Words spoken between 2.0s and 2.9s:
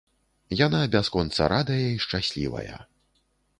шчаслівая.